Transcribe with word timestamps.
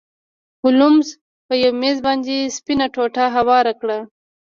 هولمز 0.61 1.07
په 1.47 1.53
میز 1.81 1.97
باندې 2.07 2.35
سپینه 2.57 2.85
ټوټه 2.93 3.25
هواره 3.35 3.73
کړه. 3.81 3.99